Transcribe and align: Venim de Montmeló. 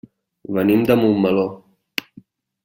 Venim 0.57 0.81
de 0.91 0.97
Montmeló. 1.01 1.45